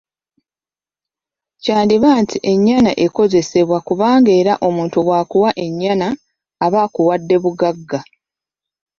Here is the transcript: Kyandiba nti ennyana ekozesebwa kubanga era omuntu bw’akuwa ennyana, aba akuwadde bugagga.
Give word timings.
Kyandiba 1.63 2.09
nti 2.21 2.37
ennyana 2.51 2.91
ekozesebwa 3.05 3.77
kubanga 3.87 4.31
era 4.39 4.53
omuntu 4.67 4.97
bw’akuwa 5.05 5.49
ennyana, 5.65 6.07
aba 6.65 6.79
akuwadde 6.85 7.35
bugagga. 7.43 7.99